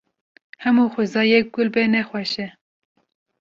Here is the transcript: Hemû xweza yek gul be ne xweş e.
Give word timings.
Hemû 0.63 0.85
xweza 0.93 1.23
yek 1.31 1.47
gul 1.53 1.69
be 1.73 1.83
ne 1.91 2.01
xweş 2.07 2.33
e. 2.45 2.47